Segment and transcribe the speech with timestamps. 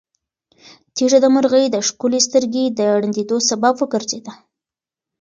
[0.95, 4.33] تیږه د مرغۍ د ښکلې سترګې د ړندېدو سبب وګرځېده.